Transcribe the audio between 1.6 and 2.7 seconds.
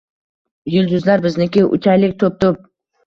Uchaylik to’p-to’p.